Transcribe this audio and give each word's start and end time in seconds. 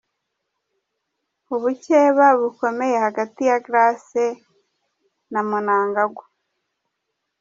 Ubukeba 1.55 2.27
bukomeye 2.39 2.95
hagati 3.05 3.41
ya 3.49 3.57
Grace 3.65 4.25
na 5.31 5.41
Mnangagwa 5.49 6.25